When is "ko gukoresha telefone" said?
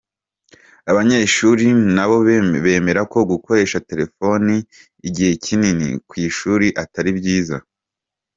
3.11-4.53